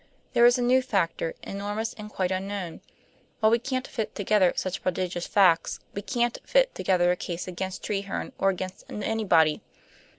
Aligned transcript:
There 0.33 0.47
is 0.47 0.57
a 0.57 0.63
new 0.63 0.81
factor, 0.81 1.35
enormous 1.43 1.93
and 1.93 2.09
quite 2.09 2.31
unknown. 2.31 2.81
While 3.39 3.51
we 3.51 3.59
can't 3.59 3.87
fit 3.87 4.15
together 4.15 4.51
such 4.55 4.81
prodigious 4.81 5.27
facts, 5.27 5.79
we 5.93 6.01
can't 6.01 6.39
fit 6.43 6.73
together 6.73 7.11
a 7.11 7.15
case 7.15 7.47
against 7.47 7.83
Treherne 7.83 8.31
or 8.39 8.49
against 8.49 8.83
anybody. 8.89 9.61